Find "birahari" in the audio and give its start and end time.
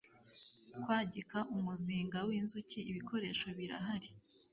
3.57-4.09